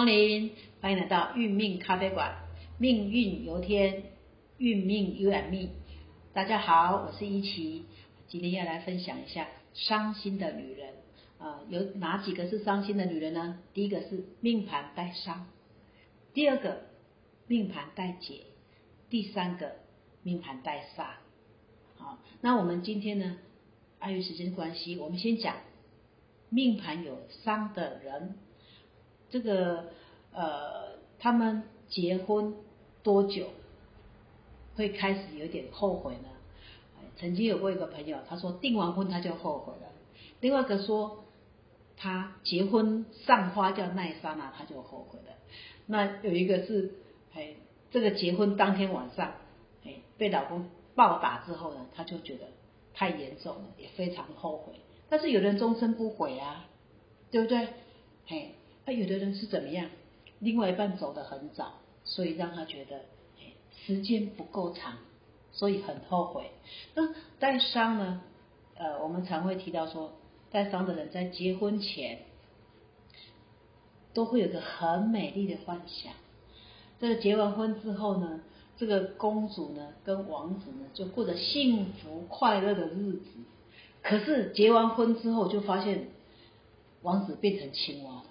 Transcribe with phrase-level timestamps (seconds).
[0.00, 2.34] 光临，欢迎来到运命咖啡馆，
[2.78, 4.04] 命运由天，
[4.56, 5.68] 运命由俺命。
[6.32, 7.84] 大家好，我是一琪，
[8.26, 10.94] 今天要来分享一下伤心的女人
[11.38, 13.58] 啊，有哪几个是伤心的女人呢？
[13.74, 15.46] 第一个是命盘带伤，
[16.32, 16.86] 第二个
[17.46, 18.44] 命盘带解，
[19.10, 19.76] 第三个
[20.22, 21.08] 命盘带煞。
[21.98, 23.36] 好，那我们今天呢，
[23.98, 25.56] 碍于时间关系，我们先讲
[26.48, 28.38] 命盘有伤的人。
[29.30, 29.84] 这个
[30.32, 32.54] 呃，他们结婚
[33.02, 33.46] 多久
[34.76, 36.28] 会开始有点后悔呢？
[37.16, 39.88] 曾经有过一个朋友，他说订完婚他就后悔了；
[40.40, 41.24] 另外一个说
[41.96, 45.34] 他结婚上花轿那一刹那他就后悔了。
[45.86, 46.94] 那有一个是
[47.34, 47.54] 哎，
[47.90, 49.34] 这个结婚当天晚上
[49.84, 52.46] 哎被老公暴打之后呢，他就觉得
[52.94, 54.72] 太严重了，也非常后悔。
[55.10, 56.66] 但是有人终身不悔啊，
[57.30, 57.68] 对不对？
[58.26, 58.54] 嘿。
[58.92, 59.88] 有的人是怎么样？
[60.38, 61.74] 另外一半走得很早，
[62.04, 63.02] 所以让他觉得
[63.86, 64.98] 时间不够长，
[65.52, 66.50] 所以很后悔。
[66.94, 68.22] 那带伤呢？
[68.74, 70.12] 呃，我们常会提到说，
[70.50, 72.20] 带伤的人在结婚前
[74.14, 76.14] 都会有个很美丽的幻想。
[76.98, 78.40] 这个结完婚之后呢，
[78.78, 83.28] 这个公主呢跟王子呢就过着幸福快乐的日子。
[84.02, 86.08] 可是结完婚之后，就发现
[87.02, 88.22] 王子变成青蛙。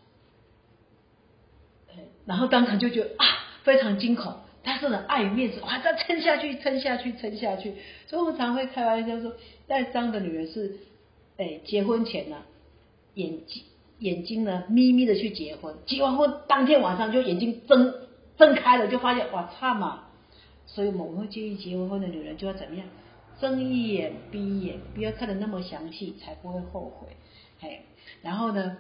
[2.26, 3.26] 然后当场就觉得啊，
[3.64, 7.74] 非常惊恐，但是呢，碍于面子，哇，再撑下去，撑下去，撑下去。
[8.08, 9.34] 所以我们常会开玩笑说，
[9.68, 10.78] 带伤的女人是，
[11.38, 12.38] 哎，结婚前呢，
[13.16, 13.64] 眼睛
[14.00, 17.94] 眼睛呢眯眯的去结婚，结完婚当天晚上就眼睛睁
[18.38, 20.06] 睁开了，就发现哇，差嘛。
[20.66, 22.86] 所以我们会建议结完婚的女人就要怎么样，
[23.42, 27.08] 睁一眼闭一眼，不要看的那么详细，才不会后悔。
[27.60, 27.82] 嘿，
[28.22, 28.78] 然后呢，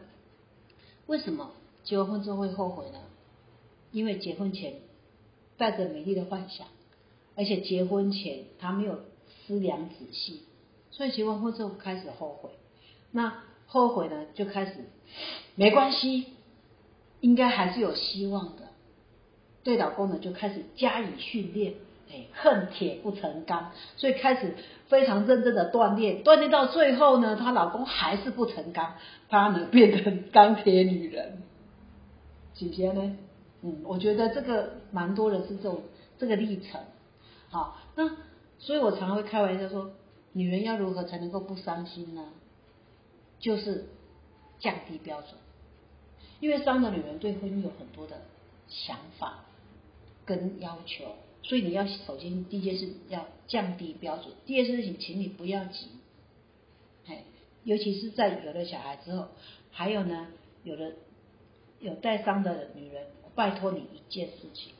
[1.07, 1.51] 为什么
[1.89, 2.99] 结婚之后会后悔呢？
[3.91, 4.73] 因为结婚前
[5.57, 6.67] 带着美丽的幻想，
[7.35, 8.99] 而且结婚前他没有
[9.47, 10.43] 思量仔细，
[10.91, 12.51] 所以结完婚之后开始后悔。
[13.09, 14.73] 那后悔呢，就开始
[15.55, 16.25] 没关系，
[17.21, 18.67] 应该还是有希望的。
[19.63, 21.73] 对老公呢，就开始加以训练，
[22.11, 24.53] 哎，恨铁不成钢，所以开始
[24.89, 28.93] 非常认真的锻炼，锻炼到最后呢，她老公还是不成钢，
[29.27, 31.41] 她呢变成钢铁女人。
[32.59, 33.17] 姐姐呢？
[33.61, 35.83] 嗯，我觉得这个蛮多的是这种
[36.17, 36.81] 这个历程，
[37.49, 38.17] 好，那
[38.57, 39.91] 所以我常常会开玩笑说，
[40.33, 42.25] 女人要如何才能够不伤心呢？
[43.39, 43.85] 就是
[44.59, 45.31] 降低标准，
[46.41, 48.21] 因为伤的女人对婚姻有很多的
[48.67, 49.45] 想法
[50.25, 51.05] 跟要求，
[51.43, 55.87] 所以你要首先第一件事要降低标准，第二件事情，请你不要急，
[57.07, 57.23] 哎，
[57.63, 59.27] 尤其是在有了小孩之后，
[59.71, 60.27] 还有呢，
[60.63, 60.91] 有了
[61.79, 63.03] 有带伤的女人。
[63.23, 64.73] 我拜托你一件事情，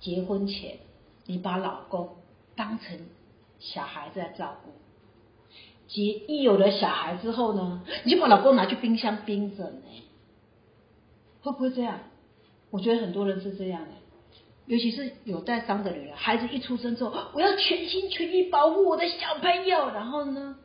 [0.00, 0.78] 结婚前
[1.26, 2.16] 你把老公
[2.54, 3.06] 当成
[3.58, 4.72] 小孩在照顾，
[5.88, 9.82] 结一有了小孩之后呢， 你就把老公拿去冰箱冰着呢，
[11.42, 12.00] 会不会这样？
[12.70, 13.92] 我觉得很多人是这样的，
[14.66, 20.58] 尤其是有带伤的女人，孩子一出生之后，我要全心全意保护我的小朋友，然后呢，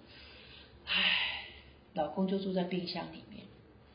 [0.86, 1.46] 唉，
[1.94, 3.24] 老公就住在冰箱里。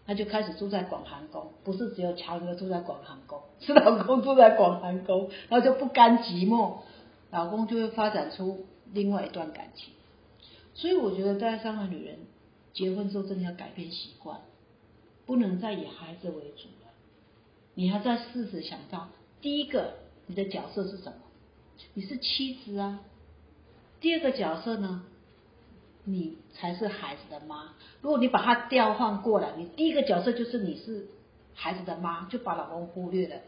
[0.06, 6.76] 他就开始住在广寒宫，不是只有乔哥住在广寒宫，是老公住在广寒宫，然后就不甘寂寞，
[7.30, 9.92] 老公就会发展出另外一段感情。
[10.74, 12.18] 所以我觉得在上海女人
[12.72, 14.40] 结婚之后真的要改变习惯，
[15.26, 16.92] 不能再以孩子为主了。
[17.74, 19.08] 你还在试着想到，
[19.40, 19.94] 第一个
[20.26, 21.18] 你的角色是什么？
[21.94, 23.00] 你是妻子啊。
[24.00, 25.04] 第二个角色呢？
[26.08, 27.74] 你才是孩子的妈。
[28.00, 31.08] 如果你把它调换过来，你第一个角色就是你是
[31.52, 33.40] 孩子的妈，就把老公忽略了，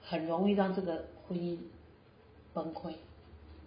[0.00, 1.58] 很容易让这个婚姻
[2.52, 2.92] 崩溃。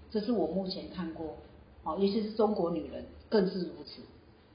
[0.09, 1.35] 这是我目前看过，
[1.83, 4.01] 哦，尤其是中国女人更是如此，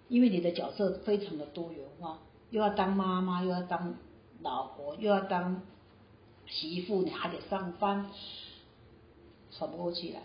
[0.08, 3.94] 因为你的角色非常的多元化，又要当妈妈，又要当
[4.40, 5.60] 老婆，又要当
[6.46, 8.10] 媳妇，你还得上班，
[9.50, 10.20] 喘不过气来。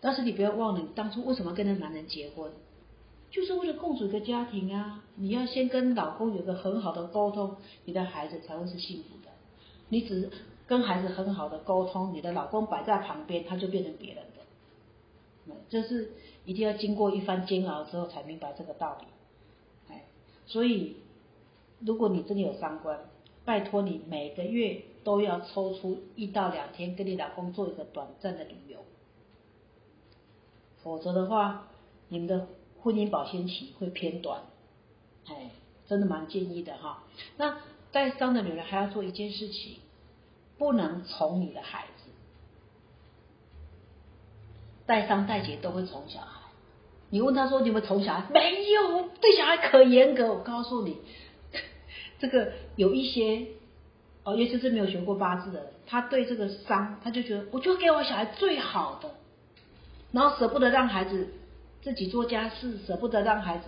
[0.00, 2.50] 但是你不要忘了，你当初为什么跟那男人结婚？
[3.34, 5.02] 就是为了共组一个家庭啊！
[5.16, 9.30] 你要先跟老公有个很好的沟通，你的孩子才会是幸福的。
[9.88, 10.30] 你只
[10.68, 15.56] 跟孩子很好的沟通，你的老公摆在旁边，他就变成别人的。
[15.68, 16.12] 这是
[16.44, 19.06] 一定要经过一番煎熬之后才明白这个道理。
[19.92, 20.04] 哎，
[20.46, 20.98] 所以
[21.80, 23.00] 如果你真的有三观，
[23.44, 28.78] 拜托你每个月都要抽出一到两天跟你老公做一个短暂的旅游，
[30.84, 31.66] 否则的话，
[32.06, 32.46] 你们的。
[32.84, 34.42] 婚姻保鲜期会偏短，
[35.26, 35.50] 哎，
[35.88, 37.02] 真的蛮建议的哈。
[37.38, 37.56] 那
[37.90, 39.78] 带伤的女人还要做一件事情，
[40.58, 42.10] 不能宠你的孩子。
[44.84, 46.42] 带伤带劫都会宠小孩。
[47.08, 49.08] 你问他说你们宠小孩没有？
[49.18, 50.26] 对小孩可严格。
[50.26, 50.98] 我告诉你，
[52.20, 53.46] 这个有一些
[54.24, 59.14] 哦，尤其是没有学过八字的人，他对这个伤，他就觉得我就给我小孩最好的，
[60.12, 61.32] 然后舍不得让孩子
[61.84, 63.64] 自己做家事，舍不得让孩子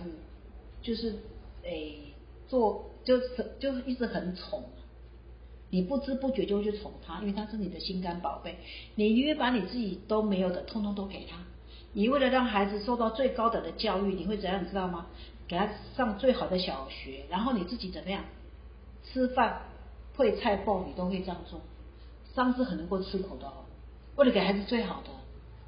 [0.81, 1.19] 就是
[1.61, 2.15] 诶
[2.47, 3.27] 做，就是
[3.59, 4.63] 就一直很宠。
[5.69, 8.57] 你不知不觉就会去宠他，因为他是你的心肝宝贝。
[8.95, 11.37] 你宁愿把你自己都没有的，通通都给他。
[11.93, 14.63] 你为了让孩子受到最高等的教育，你会怎样？
[14.63, 15.05] 你知道吗？
[15.47, 18.23] 给他上最好的小学，然后你自己怎么样？
[19.03, 19.61] 吃饭
[20.15, 21.61] 配菜包，你都会这样做。
[22.33, 23.65] 伤是很能够吃苦的哦。
[24.15, 25.09] 为了给孩子最好的，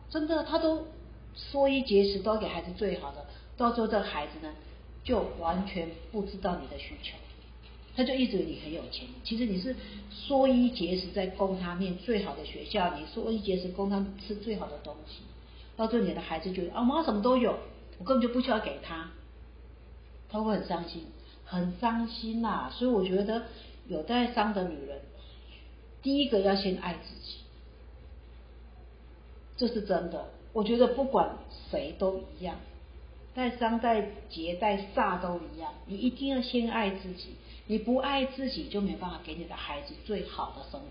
[0.09, 0.87] 真的，他都
[1.51, 3.25] 说衣节食，都给孩子最好的。
[3.57, 4.53] 到最后，这孩子呢，
[5.03, 7.15] 就完全不知道你的需求。
[7.95, 9.75] 他就一直以为你很有钱，其实你是
[10.09, 15.23] 说衣节食在供他念最好的学校，你说衣节食供他吃最好的东西，
[15.75, 17.59] 到最后你的孩子觉得啊妈什么都有，
[17.97, 19.11] 我根本就不需要给他，
[20.29, 21.07] 他会很伤心，
[21.43, 22.71] 很伤心呐。
[22.71, 23.43] 所以我觉得
[23.87, 25.01] 有带伤的女人，
[26.01, 27.39] 第一个要先爱自己，
[29.57, 30.29] 这是真的。
[30.53, 31.37] 我觉得不管
[31.69, 32.55] 谁都一样，
[33.35, 37.35] 带伤带劫带煞都一样，你一定要先爱自己。
[37.67, 40.87] 你不爱自己，就没办法给你的孩子最好的生活。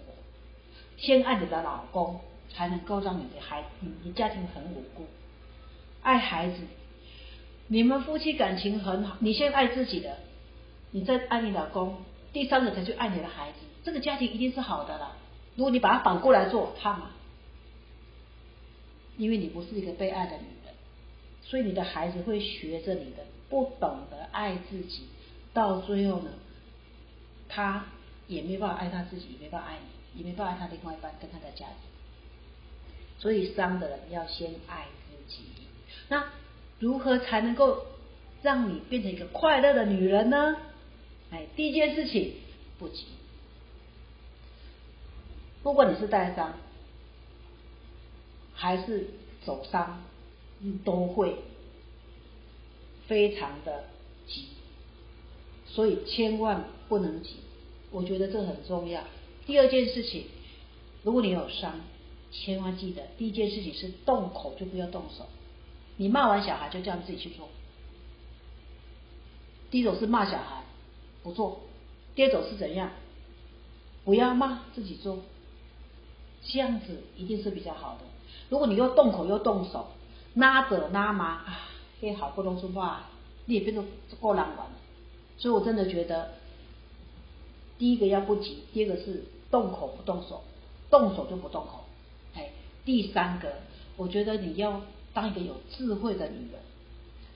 [0.97, 2.21] 先爱你的老公，
[2.53, 5.07] 才能够让你的孩，你你家庭很稳固。
[6.03, 6.57] 爱孩子，
[7.67, 9.17] 你们夫妻感情很好。
[9.19, 10.19] 你先爱自己的，
[10.93, 11.97] 你再爱你老公，
[12.33, 13.59] 第三个才去爱你的孩子。
[13.83, 15.17] 这个家庭一定是好的了。
[15.57, 17.11] 如果你把它反过来做，怕吗？
[19.19, 20.73] 因为你不是一个被爱的女人，
[21.43, 25.03] 所以你的孩子会学着你的，不懂得爱自己，
[25.53, 26.31] 到最后呢？
[27.49, 27.87] 他
[28.29, 29.79] 也没办法爱他自己，也没办法爱
[30.15, 31.77] 你，也没办法爱他另外一半跟他的家庭。
[33.19, 35.43] 所以伤的人要先爱自己。
[36.09, 36.25] 那
[36.79, 37.87] 如何才能够
[38.43, 40.57] 让你变成一个快乐的女人呢？
[41.31, 42.35] 哎，第一件事情
[42.79, 43.07] 不急。
[45.63, 46.55] 不管你是带伤
[48.61, 49.07] 还是
[49.45, 50.03] 走伤，
[50.85, 51.37] 都会
[53.07, 53.85] 非常的
[54.27, 54.47] 急。
[55.65, 57.37] 所以千万不能急，
[57.93, 59.05] 我觉得这很重要。
[59.47, 60.25] 第二件事情，
[61.05, 61.79] 如果你有伤，
[62.33, 65.27] 千万记得，第一件事情是动口就不要动手。
[65.97, 67.49] 你骂完小孩就这样自己去做。
[69.71, 70.65] 第一种是骂小孩
[71.23, 71.61] 不做，
[72.17, 72.91] 第二种是怎样？
[74.05, 75.21] 不要骂自己做，
[76.43, 78.05] 这样子一定是比较好的。
[78.49, 79.89] 如果你又动口又动手，
[80.35, 81.61] 拉着拉麻啊，
[82.01, 83.03] 这好不容易话，
[83.47, 83.85] 你也变成
[84.21, 84.67] 够难玩。
[85.37, 86.31] 所以，我真的觉得，
[87.79, 90.43] 第一个要不急，第二个是动口不动手，
[90.91, 91.85] 动手就不动口。
[92.35, 92.51] 哎，
[92.85, 93.53] 第三个，
[93.97, 94.81] 我觉得你要
[95.13, 96.61] 当一个有智慧的女人，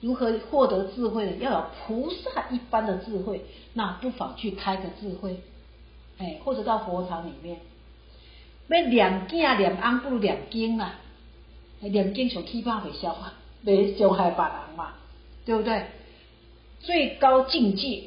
[0.01, 1.37] 如何获得智慧呢？
[1.39, 5.41] 要有菩萨一般的智慧，那不妨去开个智慧，
[6.17, 7.61] 哎，或者到佛堂里面，
[8.67, 10.99] 要念经念安不如两经啊，
[11.89, 14.93] 念经上起码会消化，没伤害别人嘛，
[15.45, 15.85] 对不对？
[16.79, 18.03] 最高境界，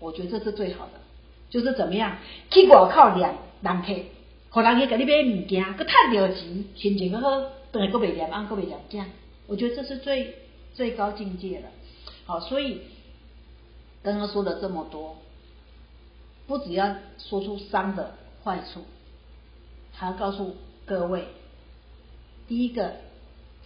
[0.00, 0.92] 我觉得这是最好的，
[1.50, 2.18] 就是怎么样
[2.50, 3.94] 去外口念人客，
[4.50, 9.04] 互人去给你买物件，佮赚着钱，心情佮好，等下佮袂念安，佮袂念经，
[9.46, 10.34] 我觉得这是最
[10.74, 11.68] 最高境界了。
[12.26, 12.80] 好，所以
[14.02, 15.16] 刚刚说了这么多，
[16.46, 18.84] 不只要说出伤的坏处，
[19.92, 20.56] 还要告诉
[20.86, 21.24] 各位，
[22.48, 22.96] 第一个，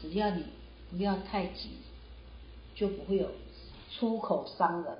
[0.02, 0.44] 只要你
[0.90, 1.71] 不要太急，
[2.75, 3.30] 就不会有。
[3.94, 4.97] 出口伤人，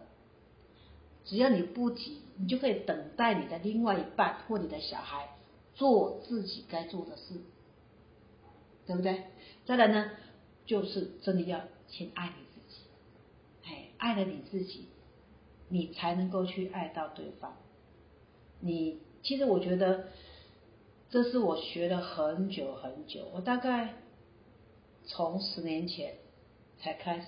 [1.25, 5.30] 只要你不急，你就可以等待你的另外一半或你的小孩
[5.75, 7.40] 做自己该做的事，
[8.87, 9.25] 对不对？
[9.64, 10.11] 再来呢，
[10.66, 12.82] 就是真的要先爱你自己，
[13.64, 14.88] 哎，爱了你自己，
[15.71, 17.56] 你才能够去爱到对方。
[18.61, 20.09] 你其实我觉得，
[21.09, 23.94] 这是我学了很久很久，我大概
[25.06, 26.14] 从十年前
[26.78, 27.26] 才开始。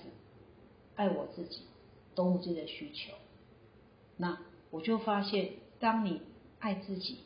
[0.97, 1.63] 爱我自己，
[2.15, 3.15] 懂我自己的需求，
[4.17, 4.39] 那
[4.71, 6.21] 我就发现，当你
[6.61, 7.19] 爱自己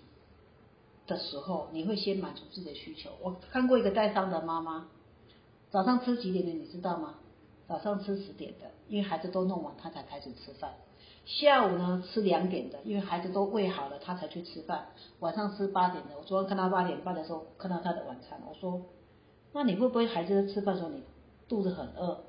[1.07, 3.11] 的时候，你会先满足自己的需求。
[3.21, 4.89] 我看过一个带伤的妈妈，
[5.69, 7.17] 早上吃几点的，你知道吗？
[7.67, 10.73] 早上吃十点的，因为孩子都弄完，她才开始吃饭。
[11.27, 14.89] 下午呢，吃两点的，因为孩子都喂好了，她才去吃饭。
[15.19, 18.81] 晚上吃八点的，我昨天看到八点半的时候看到她的晚餐，我说，
[19.53, 21.03] 那你会不会孩子在吃饭的时候，你
[21.49, 22.21] 肚子很饿？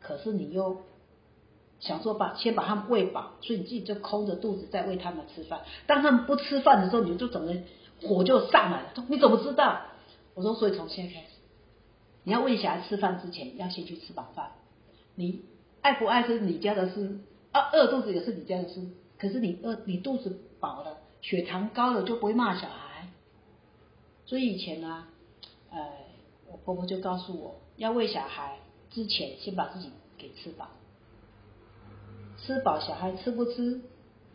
[0.00, 0.82] 可是你又
[1.80, 5.62] 想说把先把他们喂饱，所以你自己就空着肚子在喂他们吃饭。
[5.86, 7.54] 当他们不吃饭的时候，你就整个
[8.02, 9.06] 火就上来了。
[9.08, 9.82] 你怎么知道？
[10.34, 11.26] 我说，所以从现在开始，
[12.24, 14.52] 你要喂小孩吃饭之前，要先去吃饱饭。
[15.14, 15.42] 你
[15.82, 17.18] 爱不爱是你家的事，
[17.50, 18.80] 啊，饿肚子也是你家的事。
[19.18, 23.08] 可是你饿，你肚子饱了，血糖高了就不会骂小孩。
[24.24, 25.06] 所以以前呢，
[26.64, 28.58] 婆婆就告诉我要喂小孩
[28.90, 30.68] 之前，先把自己给吃饱。
[32.38, 33.80] 吃饱，小孩吃不吃，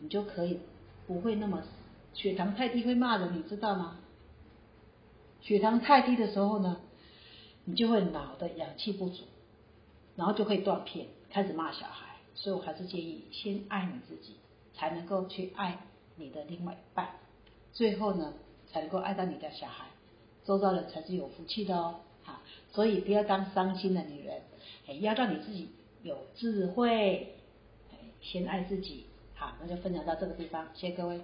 [0.00, 0.60] 你就可以
[1.06, 1.62] 不会那么
[2.14, 3.98] 血糖太低会骂人，你知道吗？
[5.40, 6.80] 血糖太低的时候呢，
[7.64, 9.24] 你就会脑的氧气不足，
[10.16, 12.06] 然后就会断片，开始骂小孩。
[12.34, 14.36] 所以我还是建议先爱你自己，
[14.74, 15.78] 才能够去爱
[16.16, 17.08] 你的另外一半，
[17.72, 18.32] 最后呢
[18.70, 19.86] 才能够爱到你的小孩，
[20.44, 22.00] 周遭人才是有福气的哦。
[22.70, 24.42] 所以不要当伤心的女人，
[24.86, 25.70] 哎，要让你自己
[26.02, 27.34] 有智慧。
[28.20, 31.20] 先爱自己，好，那就分享到这个地方，谢谢各位。